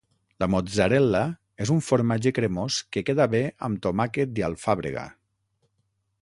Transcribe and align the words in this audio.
La 0.43 0.45
mozzarella 0.51 1.19
és 1.65 1.71
un 1.75 1.83
formatge 1.87 2.31
cremós 2.37 2.79
que 2.97 3.05
queda 3.11 3.29
bé 3.35 3.43
amb 3.69 3.83
tomàquet 3.85 4.43
i 4.43 4.47
alfàbrega. 4.49 5.05